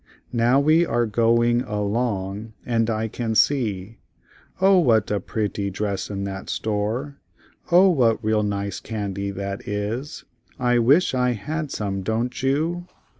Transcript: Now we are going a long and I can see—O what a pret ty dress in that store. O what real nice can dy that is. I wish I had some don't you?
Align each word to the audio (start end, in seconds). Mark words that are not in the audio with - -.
Now 0.33 0.59
we 0.59 0.83
are 0.83 1.05
going 1.05 1.61
a 1.61 1.79
long 1.79 2.53
and 2.65 2.89
I 2.89 3.07
can 3.07 3.35
see—O 3.35 4.79
what 4.79 5.11
a 5.11 5.19
pret 5.19 5.53
ty 5.53 5.69
dress 5.69 6.09
in 6.09 6.23
that 6.23 6.49
store. 6.49 7.19
O 7.71 7.87
what 7.91 8.25
real 8.25 8.41
nice 8.41 8.79
can 8.79 9.13
dy 9.13 9.29
that 9.29 9.67
is. 9.67 10.25
I 10.57 10.79
wish 10.79 11.13
I 11.13 11.33
had 11.33 11.69
some 11.69 12.01
don't 12.01 12.41
you? 12.41 12.87